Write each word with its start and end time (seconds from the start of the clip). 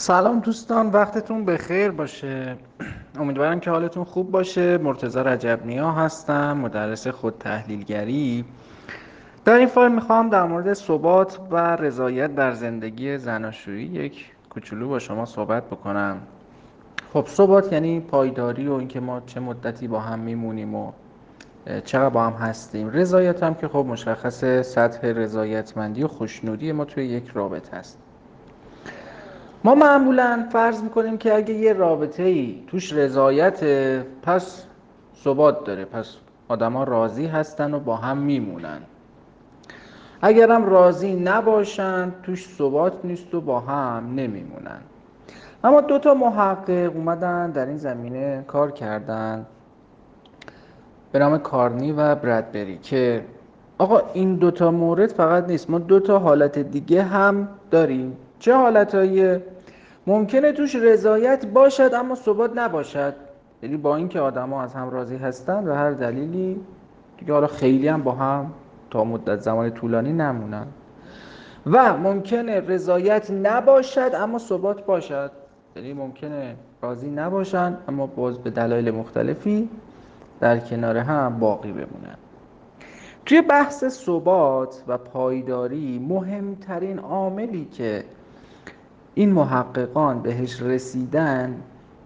سلام 0.00 0.40
دوستان 0.40 0.90
وقتتون 0.90 1.44
بخیر 1.44 1.90
باشه. 1.90 2.56
امیدوارم 3.18 3.60
که 3.60 3.70
حالتون 3.70 4.04
خوب 4.04 4.30
باشه. 4.30 4.78
مرتضی 4.78 5.18
رجب 5.18 5.66
نیا 5.66 5.92
هستم 5.92 6.56
مدرس 6.56 7.08
خود 7.08 7.34
تحلیلگری. 7.38 8.44
در 9.44 9.54
این 9.54 9.66
فایل 9.66 9.92
می‌خوام 9.92 10.28
در 10.28 10.44
مورد 10.44 10.72
ثبات 10.72 11.38
و 11.50 11.76
رضایت 11.76 12.34
در 12.34 12.52
زندگی 12.52 13.18
زناشویی 13.18 13.86
یک 13.86 14.32
کوچولو 14.50 14.88
با 14.88 14.98
شما 14.98 15.24
صحبت 15.24 15.66
بکنم. 15.66 16.16
خب 17.12 17.26
ثبات 17.28 17.72
یعنی 17.72 18.00
پایداری 18.00 18.68
و 18.68 18.72
اینکه 18.72 19.00
ما 19.00 19.20
چه 19.26 19.40
مدتی 19.40 19.88
با 19.88 20.00
هم 20.00 20.18
میمونیم 20.18 20.74
و 20.74 20.92
چقدر 21.84 22.08
با 22.08 22.26
هم 22.26 22.32
هستیم. 22.32 22.90
رضایت 22.90 23.42
هم 23.42 23.54
که 23.54 23.68
خب 23.68 23.84
مشخص 23.88 24.44
سطح 24.44 25.06
رضایتمندی 25.06 26.02
و 26.02 26.08
خوشنودی 26.08 26.72
ما 26.72 26.84
توی 26.84 27.06
یک 27.06 27.28
رابطه 27.28 27.76
هست 27.76 27.98
ما 29.68 29.74
معمولا 29.74 30.46
فرض 30.52 30.82
می‌کنیم 30.82 31.18
که 31.18 31.34
اگه 31.34 31.54
یه 31.54 31.72
رابطه 31.72 32.22
ای 32.22 32.62
توش 32.66 32.92
رضایت 32.92 33.64
پس 34.22 34.64
ثبات 35.24 35.64
داره 35.64 35.84
پس 35.84 36.16
آدما 36.48 36.84
راضی 36.84 37.26
هستن 37.26 37.74
و 37.74 37.80
با 37.80 37.96
هم 37.96 38.18
میمونن. 38.18 38.78
اگرم 40.22 40.66
راضی 40.66 41.14
نباشن 41.14 42.12
توش 42.22 42.48
ثبات 42.48 42.92
نیست 43.04 43.34
و 43.34 43.40
با 43.40 43.60
هم 43.60 44.14
نمیمونن. 44.14 44.80
اما 45.64 45.80
دو 45.80 45.98
تا 45.98 46.14
محقق 46.14 46.92
اومدن 46.94 47.50
در 47.50 47.66
این 47.66 47.76
زمینه 47.76 48.44
کار 48.46 48.70
کردن. 48.70 49.46
به 51.12 51.18
نام 51.18 51.38
کارنی 51.38 51.92
و 51.92 52.14
برادبری 52.14 52.78
که 52.78 53.24
آقا 53.78 54.02
این 54.12 54.34
دوتا 54.34 54.70
مورد 54.70 55.12
فقط 55.12 55.46
نیست. 55.46 55.70
ما 55.70 55.78
دو 55.78 56.00
تا 56.00 56.18
حالت 56.18 56.58
دیگه 56.58 57.02
هم 57.02 57.48
داریم. 57.70 58.16
چه 58.38 58.54
حالتهایی 58.54 59.38
ممکنه 60.08 60.52
توش 60.52 60.74
رضایت 60.74 61.46
باشد 61.46 61.90
اما 61.94 62.14
ثبات 62.14 62.50
نباشد. 62.54 63.14
یعنی 63.62 63.76
با 63.76 63.96
اینکه 63.96 64.20
آدما 64.20 64.62
از 64.62 64.74
هم 64.74 64.90
راضی 64.90 65.16
هستن 65.16 65.68
و 65.68 65.74
هر 65.74 65.90
دلیلی 65.90 66.60
دیگه 67.18 67.32
حالا 67.32 67.46
خیلی 67.46 67.88
هم 67.88 68.02
با 68.02 68.12
هم 68.12 68.52
تا 68.90 69.04
مدت 69.04 69.40
زمان 69.40 69.70
طولانی 69.70 70.12
نمونن. 70.12 70.66
و 71.66 71.96
ممکنه 71.96 72.60
رضایت 72.60 73.30
نباشد 73.30 74.10
اما 74.14 74.38
ثبات 74.38 74.86
باشد. 74.86 75.30
یعنی 75.76 75.92
ممکنه 75.92 76.56
راضی 76.82 77.10
نباشن 77.10 77.76
اما 77.88 78.06
باز 78.06 78.38
به 78.38 78.50
دلایل 78.50 78.90
مختلفی 78.90 79.68
در 80.40 80.58
کنار 80.58 80.96
هم 80.96 81.38
باقی 81.38 81.72
بمونن. 81.72 82.16
توی 83.26 83.42
بحث 83.42 83.84
ثبات 83.84 84.82
و 84.88 84.98
پایداری 84.98 85.98
مهمترین 85.98 86.98
عاملی 86.98 87.64
که 87.64 88.04
این 89.18 89.32
محققان 89.32 90.22
بهش 90.22 90.62
رسیدن 90.62 91.54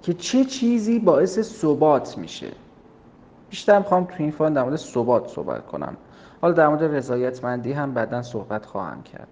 که 0.03 0.15
چه 0.15 0.45
چیزی 0.45 0.99
باعث 0.99 1.41
ثبات 1.41 2.19
میشه. 2.19 2.47
بیشتر 3.51 3.79
می‌خوام 3.79 4.05
تو 4.05 4.15
این 4.19 4.31
فایل 4.31 4.55
در 4.55 4.63
مورد 4.63 4.77
ثبات 4.77 5.29
صحبت 5.29 5.67
کنم. 5.67 5.97
حالا 6.43 6.55
در 6.55 6.69
مورد 6.69 6.83
رضایتمندی 6.83 7.73
هم 7.73 7.95
بعدا 7.95 8.23
صحبت 8.23 8.67
خواهم 8.67 9.03
کرد. 9.03 9.29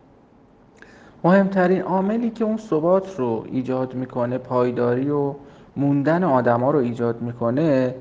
مهمترین 1.24 1.82
عاملی 1.82 2.30
که 2.30 2.44
اون 2.44 2.56
ثبات 2.56 3.18
رو 3.18 3.44
ایجاد 3.52 3.94
می‌کنه 3.94 4.38
پایداری 4.38 5.10
و 5.10 5.34
موندن 5.76 6.24
آدما 6.24 6.70
رو 6.70 6.78
ایجاد 6.78 7.22
می‌کنه 7.22 7.94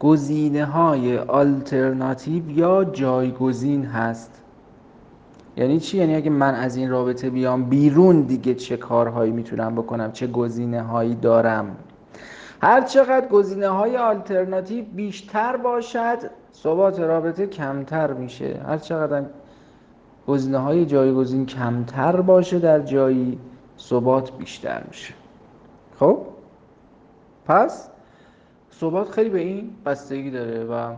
گزینه 0.00 0.64
های 0.64 1.18
آلترناتیو 1.18 2.50
یا 2.50 2.84
جایگزین 2.84 3.84
هست. 3.84 4.40
یعنی 5.56 5.80
چی؟ 5.80 5.98
یعنی 5.98 6.14
اگه 6.16 6.30
من 6.30 6.54
از 6.54 6.76
این 6.76 6.90
رابطه 6.90 7.30
بیام 7.30 7.64
بیرون 7.64 8.20
دیگه 8.20 8.54
چه 8.54 8.76
کارهایی 8.76 9.32
می‌تونم 9.32 9.74
بکنم؟ 9.74 10.12
چه 10.12 10.26
گزینه 10.26 10.82
هایی 10.82 11.14
دارم؟ 11.14 11.76
هر 12.62 12.80
چقدر 12.80 13.28
گزینه 13.28 13.68
های 13.68 13.96
آلترناتیو 13.96 14.84
بیشتر 14.84 15.56
باشد 15.56 16.18
ثبات 16.54 17.00
رابطه 17.00 17.46
کمتر 17.46 18.12
میشه. 18.12 18.60
هر 18.66 18.78
چقدر 18.78 19.24
گزینه 20.26 20.58
های 20.58 20.86
جایگزین 20.86 21.46
کمتر 21.46 22.20
باشه 22.20 22.58
در 22.58 22.80
جایی 22.80 23.38
ثبات 23.78 24.32
بیشتر 24.38 24.82
میشه. 24.88 25.14
خب؟ 25.98 26.18
پس 27.46 27.88
ثبات 28.80 29.10
خیلی 29.10 29.30
به 29.30 29.40
این 29.40 29.70
بستگی 29.86 30.30
داره 30.30 30.64
و 30.64 30.94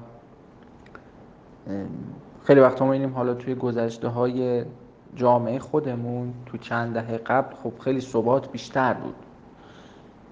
خیلی 2.47 2.61
وقتا 2.61 2.87
ما 2.87 2.93
اینیم 2.93 3.15
حالا 3.15 3.35
توی 3.35 3.55
گذشته 3.55 4.09
های 4.09 4.65
جامعه 5.17 5.59
خودمون 5.59 6.35
تو 6.47 6.59
چند 6.59 6.95
دهه 6.95 7.17
قبل 7.17 7.55
خب 7.63 7.73
خیلی 7.81 8.01
ثبات 8.01 8.53
بیشتر 8.53 8.95
بود. 8.95 9.15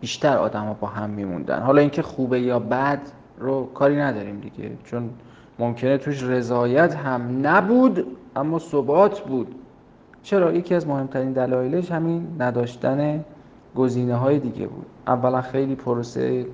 بیشتر 0.00 0.36
آدم 0.36 0.76
با 0.80 0.86
هم 0.86 1.10
میموندن. 1.10 1.62
حالا 1.62 1.80
اینکه 1.80 2.02
خوبه 2.02 2.40
یا 2.40 2.58
بد 2.58 3.00
رو 3.38 3.66
کاری 3.74 3.96
نداریم 3.96 4.40
دیگه. 4.40 4.70
چون 4.84 5.10
ممکنه 5.58 5.98
توش 5.98 6.22
رضایت 6.22 6.94
هم 6.94 7.46
نبود 7.46 8.06
اما 8.36 8.58
ثبات 8.58 9.20
بود. 9.20 9.54
چرا؟ 10.22 10.52
یکی 10.52 10.74
از 10.74 10.86
مهمترین 10.86 11.32
دلایلش 11.32 11.92
همین 11.92 12.36
نداشتن 12.38 13.24
گزینه 13.76 14.16
های 14.16 14.38
دیگه 14.38 14.66
بود. 14.66 14.86
اولا 15.06 15.42
خیلی 15.42 15.74
پروسه 15.74 16.46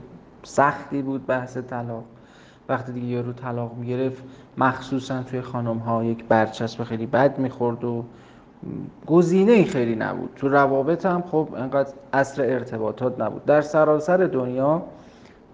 سختی 0.43 1.03
بود 1.03 1.27
بحث 1.27 1.57
طلاق. 1.57 2.05
وقتی 2.71 2.93
دیگه 2.93 3.07
یارو 3.07 3.33
طلاق 3.33 3.77
می‌گرفت 3.77 4.23
مخصوصا 4.59 5.23
توی 5.23 5.41
خانم 5.41 5.79
ها 5.79 6.05
یک 6.05 6.25
برچسب 6.25 6.85
خیلی 6.85 7.07
بد 7.07 7.39
می‌خورد 7.39 7.85
و 7.85 8.05
گزینه 9.07 9.53
ای 9.53 9.65
خیلی 9.65 9.95
نبود. 9.95 10.31
تو 10.37 10.49
روابط 10.49 11.07
هم 11.07 11.23
خب 11.23 11.49
انقدر 11.57 11.93
اصر 12.13 12.43
ارتباطات 12.43 13.21
نبود. 13.21 13.45
در 13.45 13.61
سراسر 13.61 14.17
دنیا 14.17 14.83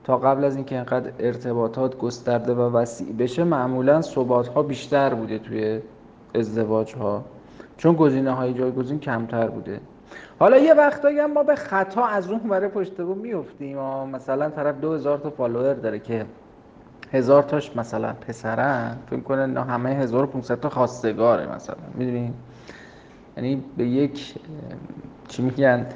تا 0.04 0.18
قبل 0.18 0.44
از 0.44 0.56
اینکه 0.56 0.76
انقدر 0.76 1.12
ارتباطات 1.18 1.98
گسترده 1.98 2.54
و 2.54 2.60
وسیع 2.60 3.12
بشه 3.12 3.44
معمولا 3.44 4.02
ثبات 4.02 4.48
ها 4.48 4.62
بیشتر 4.62 5.14
بوده 5.14 5.38
توی 5.38 5.80
ازدواج 6.34 6.94
ها 6.94 7.24
چون 7.76 7.94
گزینه 7.94 8.30
های 8.30 8.54
جایگزین 8.54 9.00
کمتر 9.00 9.46
بوده. 9.46 9.80
حالا 10.38 10.58
یه 10.58 10.74
وقتایی 10.74 11.18
هم 11.18 11.32
ما 11.32 11.42
به 11.42 11.54
خطا 11.54 12.04
از 12.06 12.30
اون 12.30 12.38
برای 12.38 12.68
پشت 12.68 12.96
بوم 12.96 13.18
میفتیم 13.18 13.78
مثلا 14.12 14.50
طرف 14.50 14.80
دو 14.80 14.92
هزار 14.92 15.18
تا 15.18 15.30
فالوور 15.30 15.74
داره 15.74 15.98
که 15.98 16.26
هزار 17.12 17.42
تاش 17.42 17.76
مثلا 17.76 18.12
پسرن؟ 18.12 18.96
فکر 19.10 19.20
کنه 19.20 19.46
نه 19.46 19.64
همه 19.64 19.90
1500 19.90 20.60
تا 20.60 20.68
خواستگاره 20.68 21.54
مثلا. 21.54 21.76
می‌دونین 21.94 22.34
یعنی 23.36 23.64
به 23.76 23.86
یک 23.86 24.34
چی 25.28 25.42
میگن 25.42 25.86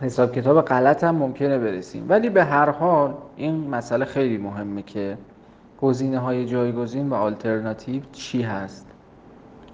حساب 0.00 0.32
کتاب 0.32 0.64
غلط 0.64 1.04
هم 1.04 1.16
ممکنه 1.16 1.58
برسیم. 1.58 2.06
ولی 2.08 2.30
به 2.30 2.44
هر 2.44 2.70
حال 2.70 3.14
این 3.36 3.70
مسئله 3.70 4.04
خیلی 4.04 4.38
مهمه 4.38 4.82
که 4.82 5.18
گزینه 5.80 6.18
های 6.18 6.46
جایگزین 6.46 7.08
و 7.08 7.14
آلترناتیو 7.14 8.02
چی 8.12 8.42
هست؟ 8.42 8.86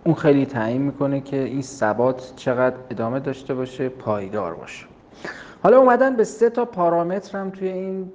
اون 0.05 0.15
خیلی 0.15 0.47
تعیین 0.47 0.83
می‌کنه 0.83 1.21
که 1.21 1.37
این 1.37 1.63
ثبات 1.63 2.33
چقدر 2.37 2.77
ادامه 2.91 3.21
داشته 3.21 3.55
باشه 3.55 3.89
پایدار 3.89 4.55
باشه. 4.55 4.87
حالا 5.63 5.79
اومدن 5.79 6.17
به 6.17 6.25
سه 6.25 6.51
تا 6.51 6.65
پارامتر 6.65 7.39
هم 7.39 7.51
توی 7.51 7.69
این 7.69 8.13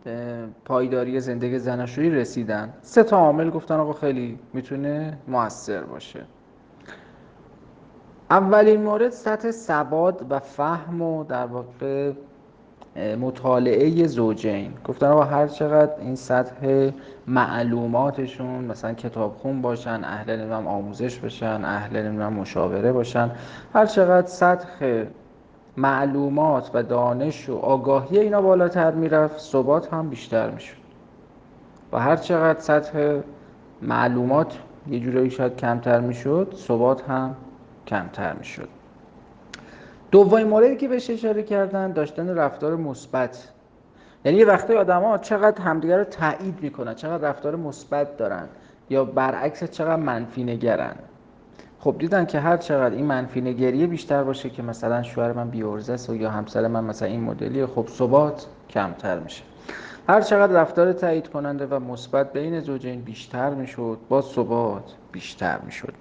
پایداری 0.66 1.20
زندگی 1.20 1.60
زناشویی 1.60 2.10
رسیدن. 2.10 2.74
سه 2.82 3.04
تا 3.04 3.18
عامل 3.18 3.50
گفتن 3.50 3.76
آقا 3.76 3.94
خیلی 3.94 4.40
می‌تونه 4.54 5.18
موثر 5.28 5.82
باشه. 5.82 6.24
اولین 8.32 8.82
مورد 8.82 9.10
سطح 9.10 9.52
ثبات 9.52 10.22
و 10.30 10.40
فهم 10.40 11.02
و 11.02 11.24
در 11.24 11.46
واقع 11.46 12.12
مطالعه 13.20 14.08
زوجین 14.08 14.74
گفتن 14.86 15.08
آقا 15.08 15.24
هر 15.24 15.48
چقدر 15.48 16.00
این 16.00 16.16
سطح 16.16 16.90
معلوماتشون 17.28 18.64
مثلا 18.64 18.94
کتابخون 18.94 19.62
باشن 19.62 20.02
اهل 20.04 20.36
نمی‌دونم 20.36 20.68
آموزش 20.68 21.20
بشن 21.20 21.62
اهل 21.66 22.06
نمی‌دونم 22.06 22.34
مشاوره 22.34 22.92
باشن 22.92 23.32
هر 23.74 23.86
چقدر 23.86 24.28
سطح 24.28 25.04
معلومات 25.78 26.72
و 26.74 26.84
دانش 26.84 27.50
و 27.50 27.58
آگاهی 27.58 28.20
اینا 28.20 28.42
بالاتر 28.42 28.92
می‌رفت 28.92 29.40
ثبات 29.40 29.94
هم 29.94 30.10
بیشتر 30.10 30.50
می‌شد. 30.50 30.78
و 31.92 32.00
هر 32.00 32.16
چقدر 32.16 32.60
سطح 32.60 33.20
معلومات 33.82 34.60
یه 34.88 35.00
جورایی 35.00 35.30
شاید 35.30 35.56
کمتر 35.56 36.00
می‌شد 36.00 36.54
ثبات 36.56 37.10
هم 37.10 37.36
کمتر 37.88 38.34
می‌شد. 38.34 38.70
دومین 40.12 40.48
موردی 40.48 40.76
که 40.76 40.88
بهش 40.88 41.10
اشاره 41.10 41.44
کردن 41.44 41.92
داشتن 41.92 42.30
رفتار 42.30 42.76
مثبت. 42.76 43.50
یعنی 44.26 44.44
وقتی 44.44 44.74
آدما 44.74 45.18
چقدر 45.18 45.62
همدیگه 45.62 45.98
رو 45.98 46.04
تایید 46.04 46.58
می‌کنن 46.62 46.96
چقدر 46.96 47.30
رفتار 47.30 47.56
مثبت 47.56 48.18
دارن 48.18 48.48
یا 48.90 49.06
برعکس 49.06 49.64
چقدر 49.64 49.96
منفی 49.96 50.44
نگرن. 50.44 50.96
خب 51.88 51.98
دیدن 52.00 52.26
که 52.26 52.40
هر 52.40 52.58
چقدر 52.58 52.96
این 52.96 53.06
منفی 53.06 53.42
نگریه 53.42 53.88
بیشتر 53.88 54.24
باشه 54.24 54.50
که 54.50 54.64
مثلا 54.64 55.04
شوهر 55.04 55.32
من 55.32 55.50
بیورزه 55.50 55.94
است 55.94 56.10
و 56.10 56.16
یا 56.16 56.30
همسر 56.30 56.68
من 56.68 56.84
مثلا 56.84 57.08
این 57.08 57.24
مدلی 57.24 57.66
خب 57.66 57.88
ثبات 57.88 58.46
کمتر 58.70 59.20
میشه. 59.20 59.44
هر 60.10 60.22
چقدر 60.22 60.62
رفتار 60.62 60.94
تایید 60.94 61.28
کننده 61.28 61.66
و 61.66 61.80
مثبت 61.80 62.34
بین 62.34 62.60
زوجین 62.60 63.02
بیشتر 63.02 63.50
می‌شد 63.50 63.98
با 64.10 64.22
ثبات 64.22 64.84
بیشتر 65.12 65.60
می‌شد. 65.66 65.94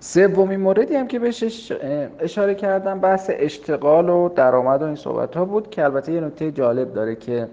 سومین 0.00 0.60
موردی 0.60 0.94
هم 0.94 1.08
که 1.08 1.18
بهش 1.18 1.44
اشاره 2.18 2.54
کردم 2.54 3.00
بحث 3.00 3.30
اشتغال 3.34 4.08
و 4.08 4.28
درآمد 4.28 4.82
و 4.82 4.86
این 4.86 4.96
صحبت 4.96 5.36
ها 5.36 5.44
بود 5.44 5.70
که 5.70 5.84
البته 5.84 6.12
یه 6.12 6.20
نکته 6.20 6.50
جالب 6.50 6.94
داره 6.94 7.14
که 7.14 7.48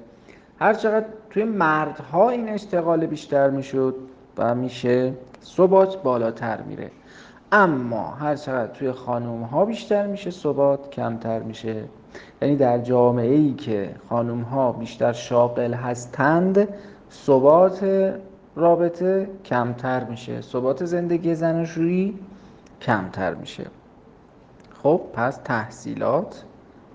هر 0.59 0.73
چقدر 0.73 1.05
توی 1.29 1.43
مردها 1.43 2.29
این 2.29 2.49
اشتغال 2.49 3.05
بیشتر 3.05 3.49
می‌شد 3.49 3.95
و 4.37 4.55
میشه 4.55 5.13
ثبات 5.43 6.03
بالاتر 6.03 6.61
میره. 6.61 6.91
اما 7.51 8.11
هر 8.11 8.35
چقدر 8.35 8.73
توی 8.73 8.91
خانوم 8.91 9.41
ها 9.41 9.65
بیشتر 9.65 10.07
میشه 10.07 10.31
ثبات 10.31 10.89
کمتر 10.89 11.39
میشه. 11.39 11.83
یعنی 12.41 12.55
در 12.55 12.77
جامعه 12.77 13.35
ای 13.35 13.53
که 13.53 13.95
خانوم 14.09 14.41
ها 14.41 14.71
بیشتر 14.71 15.13
شاغل 15.13 15.73
هستند 15.73 16.67
ثبات 17.11 18.13
رابطه 18.55 19.29
کمتر 19.45 20.03
میشه. 20.03 20.41
ثبات 20.41 20.85
زندگی 20.85 21.35
زناشویی 21.35 22.19
کمتر 22.81 23.33
میشه. 23.33 23.65
خب 24.83 25.01
پس 25.13 25.37
تحصیلات 25.43 26.43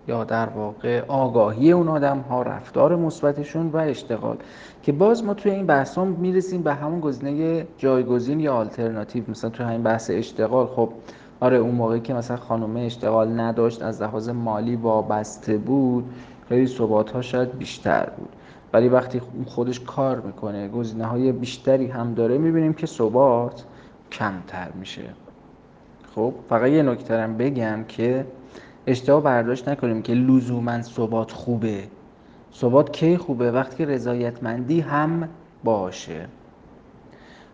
یا 0.09 0.25
در 0.25 0.47
واقع 0.47 1.03
آگاهی 1.09 1.73
اون 1.73 1.89
آدم 1.89 2.19
ها 2.19 2.43
رفتار 2.43 2.97
مثبتشون 2.97 3.67
و 3.67 3.77
اشتغال. 3.77 4.37
که 4.83 4.93
باز 4.93 5.25
ما 5.25 5.35
توی 5.35 5.53
این 5.53 5.67
بحث 5.67 5.99
هم 5.99 6.07
می‌رسیم 6.07 6.63
به 6.63 6.75
همون 6.75 7.01
گزینه 7.01 7.67
جایگزین 7.79 8.41
یا 8.41 8.55
آلترناتیو 8.55 9.25
مثلا 9.29 9.51
توی 9.51 9.67
همین 9.67 9.83
بحث 9.83 10.11
اشتغال. 10.11 10.67
خب 10.67 10.89
آره 11.41 11.57
اون 11.57 11.75
موقعی 11.75 12.01
که 12.01 12.15
مثلا 12.15 12.37
خانومه 12.37 12.81
اشتغال 12.81 13.41
نداشت 13.41 13.83
از 13.83 14.03
لحاظ 14.03 14.29
مالی 14.29 14.77
وابسته 14.77 15.59
بود 15.59 16.05
خیلی 16.49 16.67
ثبات 16.67 17.11
ها 17.11 17.23
شاید 17.23 17.59
بیشتر 17.59 18.09
بود. 18.17 18.29
ولی 18.73 18.89
وقتی 18.89 19.21
خودش 19.47 19.81
کار 19.81 20.21
می‌کنه 20.21 20.69
گزینه 20.69 21.05
های 21.07 21.33
بیشتری 21.33 21.87
هم 21.87 22.15
داره 22.15 22.39
می‌بینیم 22.39 22.73
که 22.73 22.87
ثبات 22.87 23.65
کمتر 24.13 24.69
میشه. 24.79 25.03
خب 26.15 26.33
فقط 26.49 26.69
یه 26.69 26.83
نکته 26.83 27.27
بگم 27.27 27.85
که 27.89 28.27
اشتباه 28.87 29.23
برداشت 29.23 29.69
نکنیم 29.69 30.03
که 30.03 30.15
لزوما 30.15 30.83
ثبات 30.83 31.33
خوبه. 31.33 31.85
ثبات 32.55 32.93
کی 32.93 33.17
خوبه؟ 33.17 33.53
وقتی 33.53 33.77
که 33.77 33.87
رضایتمندی 33.87 34.81
هم 34.81 35.29
باشه. 35.65 36.29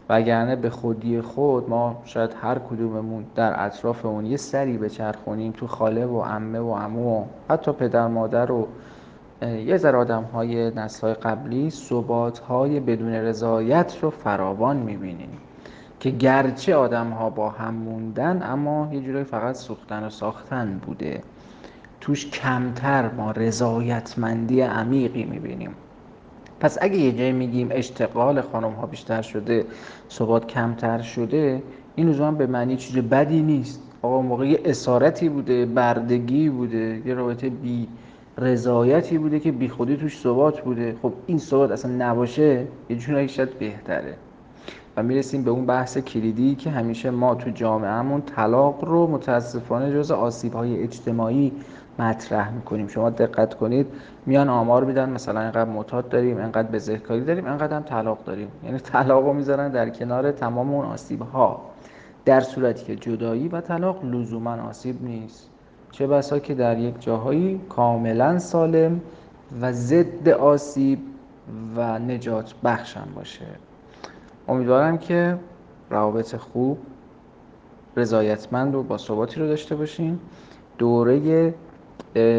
وگرنه 0.08 0.56
به 0.56 0.70
خودی 0.70 1.20
خود 1.20 1.68
ما 1.68 2.02
شاید 2.04 2.34
هر 2.42 2.58
کدوممون 2.58 3.24
در 3.34 3.64
اطرافمون 3.66 4.26
یه 4.26 4.36
سری 4.36 4.78
بچرخونیم 4.78 5.52
تو 5.52 5.66
خاله 5.66 6.06
و 6.06 6.20
عمه 6.20 6.58
و 6.58 6.74
عمو 6.74 7.20
و 7.20 7.24
حتی 7.50 7.72
پدر 7.72 8.06
مادر 8.06 8.52
و 8.52 8.66
یه 9.42 9.76
ذره 9.76 9.98
آدم 9.98 10.22
های 10.22 10.70
نسل 10.70 11.12
قبلی 11.12 11.70
ثبات 11.70 12.38
های 12.38 12.80
بدون 12.80 13.12
رضایت 13.12 13.98
رو 14.02 14.10
فراوان 14.10 14.76
می‌بینیم. 14.76 15.38
که 16.00 16.10
گرچه 16.10 16.74
آدم 16.74 17.10
ها 17.10 17.30
با 17.30 17.50
هم 17.50 17.74
موندن 17.74 18.42
اما 18.42 18.88
یه 18.92 19.00
جورایی 19.00 19.24
فقط 19.24 19.54
سوختن 19.54 20.04
و 20.04 20.10
ساختن 20.10 20.80
بوده. 20.86 21.22
توش 22.00 22.30
کمتر 22.30 23.10
ما 23.12 23.30
رضایتمندی 23.30 24.60
عمیقی 24.60 25.24
می‌بینیم. 25.24 25.74
پس 26.60 26.78
اگه 26.80 26.96
یه 26.96 27.12
جایی 27.12 27.32
میگیم 27.32 27.68
اشتغال 27.70 28.40
خانم 28.40 28.72
ها 28.72 28.86
بیشتر 28.86 29.22
شده 29.22 29.66
ثبات 30.10 30.46
کمتر 30.46 31.02
شده 31.02 31.62
این 31.94 32.08
لزوما 32.08 32.30
به 32.30 32.46
معنی 32.46 32.76
چیز 32.76 32.96
بدی 32.96 33.42
نیست. 33.42 33.82
آقا 34.02 34.22
موقع 34.22 34.46
یه 34.46 34.60
اسارتی 34.64 35.28
بوده 35.28 35.66
بردگی 35.66 36.48
بوده 36.48 37.02
یه 37.06 37.14
رابطه 37.14 37.50
بی 37.50 37.88
رضایتی 38.38 39.18
بوده 39.18 39.40
که 39.40 39.52
بی 39.52 39.68
خودی 39.68 39.96
توش 39.96 40.20
ثبات 40.20 40.60
بوده. 40.60 40.96
خب 41.02 41.12
این 41.26 41.38
ثبات 41.38 41.70
اصلا 41.70 41.92
نباشه 41.92 42.66
یه 42.90 42.96
جورایی 42.96 43.28
شاید 43.28 43.58
بهتره. 43.58 44.14
می‌رسیم 45.02 45.42
به 45.42 45.50
اون 45.50 45.66
بحث 45.66 45.98
کلیدی 45.98 46.54
که 46.54 46.70
همیشه 46.70 47.10
ما 47.10 47.34
تو 47.34 47.50
جامعهمون 47.50 48.22
طلاق 48.22 48.84
رو 48.84 49.06
متاسفانه 49.06 49.92
جز 49.94 50.10
آسیب 50.10 50.52
های 50.52 50.82
اجتماعی 50.82 51.52
مطرح 51.98 52.50
می‌کنیم. 52.50 52.88
شما 52.88 53.10
دقت 53.10 53.54
کنید 53.54 53.86
میان 54.26 54.48
آمار 54.48 54.84
میدن 54.84 55.10
مثلا 55.10 55.40
اینقدر 55.40 55.70
معتاد 55.70 56.08
داریم 56.08 56.36
اینقدر 56.36 56.68
بزهکاری 56.68 57.24
داریم 57.24 57.46
اینقدر 57.46 57.76
هم 57.76 57.82
طلاق 57.82 58.24
داریم. 58.24 58.48
یعنی 58.64 58.78
طلاق 58.92 59.24
رو 59.24 59.32
می‌ذارن 59.32 59.68
در 59.70 59.90
کنار 59.90 60.32
تمام 60.32 60.74
اون 60.74 60.86
آسیب 60.86 61.22
ها 61.22 61.60
در 62.24 62.40
صورتی 62.40 62.84
که 62.84 62.96
جدایی 62.96 63.48
و 63.48 63.60
طلاق 63.60 64.04
لزوما 64.04 64.54
آسیب 64.68 65.04
نیست. 65.04 65.48
چه 65.92 66.06
بسا 66.06 66.38
که 66.38 66.54
در 66.54 66.78
یک 66.78 67.00
جاهایی 67.00 67.60
کاملا 67.68 68.38
سالم 68.38 69.00
و 69.60 69.72
ضد 69.72 70.28
آسیب 70.28 70.98
و 71.76 71.98
نجات 71.98 72.54
بخشم 72.64 73.08
باشه. 73.14 73.46
امیدوارم 74.50 74.98
که 74.98 75.38
روابط 75.90 76.36
خوب 76.36 76.78
رضایتمند 77.96 78.74
و 78.74 78.82
با 78.82 78.98
ثباتی 78.98 79.40
رو 79.40 79.46
داشته 79.46 79.76
باشیم 79.76 80.20
دوره 80.78 81.54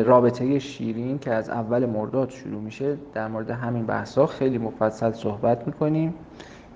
رابطه 0.06 0.60
شیرین 0.60 1.20
که 1.20 1.32
از 1.32 1.50
اول 1.50 1.86
مرداد 1.86 2.30
شروع 2.30 2.62
میشه 2.62 2.98
در 3.14 3.28
مورد 3.28 3.50
همین 3.50 3.86
بحثا 3.86 4.26
خیلی 4.26 4.58
مفصل 4.58 5.12
صحبت 5.12 5.68
می‌کنیم. 5.68 6.14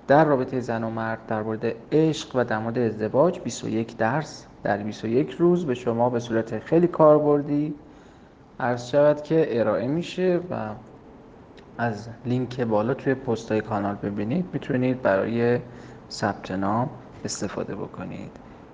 در 0.07 0.25
رابطه 0.25 0.59
زن 0.59 0.83
و 0.83 0.89
مرد 0.89 1.19
در 1.27 1.43
مورد 1.43 1.75
عشق 1.91 2.35
و 2.35 2.43
در 2.43 2.59
مورد 2.59 2.77
ازدواج 2.77 3.39
21 3.39 3.97
درس 3.97 4.45
در 4.63 4.77
21 4.77 5.31
روز 5.31 5.65
به 5.65 5.73
شما 5.73 6.09
به 6.09 6.19
صورت 6.19 6.59
خیلی 6.59 6.87
کاربردی 6.87 7.73
عرض 8.59 8.89
شود 8.89 9.21
که 9.21 9.59
ارائه 9.59 9.87
میشه 9.87 10.39
و 10.51 10.69
از 11.77 12.09
لینک 12.25 12.61
بالا 12.61 12.93
توی 12.93 13.13
پستای 13.15 13.61
کانال 13.61 13.95
ببینید. 13.95 14.49
می‌تونید 14.53 15.01
برای 15.01 15.59
ثبت 16.11 16.51
نام 16.51 16.89
استفاده 17.23 17.75
بکنید. 17.75 18.31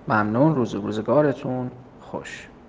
ممنون. 0.08 0.54
روز 0.54 0.74
روزگارتون 0.74 1.70
خوش. 2.00 2.51